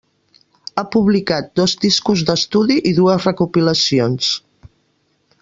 [0.77, 4.33] Ha publicat dos discos d'estudi i dues recopilacions.